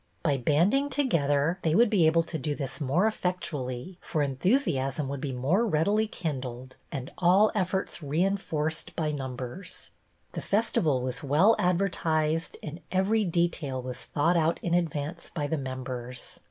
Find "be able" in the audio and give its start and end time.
1.91-2.23